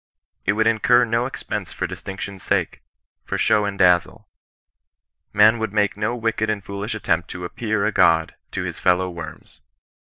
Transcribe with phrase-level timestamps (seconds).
[0.47, 2.79] It would incur no expense for distinction's saie—
[3.27, 4.27] for show and dazzle.
[5.31, 9.11] Man would make no wicked and foolish attempt to appear a god to his fellow
[9.11, 9.61] worms.